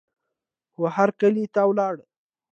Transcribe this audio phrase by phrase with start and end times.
[0.81, 1.95] وهرکلې ته ولاړ